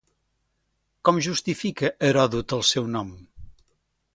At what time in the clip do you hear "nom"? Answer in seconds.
2.99-3.13